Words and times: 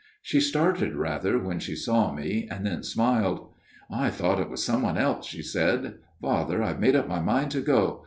She 0.23 0.39
started 0.39 0.95
rather 0.95 1.37
when 1.37 1.59
she 1.59 1.75
saw 1.75 2.11
me 2.11 2.47
and 2.49 2.65
then 2.65 2.81
smiled.' 2.81 3.49
I 3.91 4.09
thought 4.09 4.39
it 4.39 4.49
was 4.49 4.63
some 4.63 4.81
one 4.81 4.97
else/ 4.97 5.27
she 5.27 5.43
said.' 5.43 5.99
Father, 6.23 6.63
I 6.63 6.69
have 6.69 6.79
made 6.79 6.95
up 6.95 7.07
my 7.07 7.19
mind 7.19 7.51
to 7.51 7.61
go. 7.61 7.99